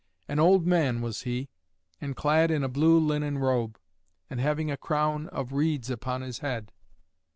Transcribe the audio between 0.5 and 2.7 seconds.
man was he, and clad in a